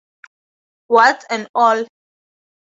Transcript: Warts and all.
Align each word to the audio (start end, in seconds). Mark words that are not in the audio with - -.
Warts 0.89 1.25
and 1.29 1.47
all. 1.53 1.85